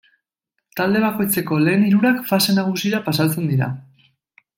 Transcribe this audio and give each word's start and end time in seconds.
Talde 0.79 1.01
bakoitzeko 1.03 1.59
lehen 1.67 1.85
hirurak 1.89 2.23
fase 2.31 2.57
nagusira 2.61 3.03
pasatzen 3.11 3.47
dira. 3.53 3.69